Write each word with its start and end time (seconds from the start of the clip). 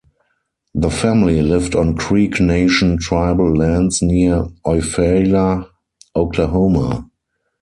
The 0.73 0.89
family 0.89 1.43
lived 1.43 1.75
on 1.75 1.95
Creek 1.95 2.39
Nation 2.41 2.97
tribal 2.97 3.55
lands 3.55 4.01
near 4.01 4.47
Eufaula, 4.65 5.67
Oklahoma. 6.15 7.07